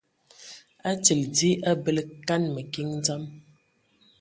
Atili 0.91 1.25
dzi 1.35 1.49
a 1.69 1.71
bələ 1.83 2.03
kan 2.27 2.43
kiŋ 2.73 2.89
dzam. 3.03 3.23